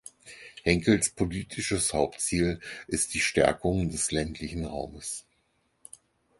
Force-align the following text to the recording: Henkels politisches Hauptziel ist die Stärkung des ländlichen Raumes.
Henkels 0.63 1.11
politisches 1.11 1.93
Hauptziel 1.93 2.59
ist 2.87 3.13
die 3.13 3.19
Stärkung 3.19 3.91
des 3.91 4.09
ländlichen 4.09 4.65
Raumes. 4.65 5.27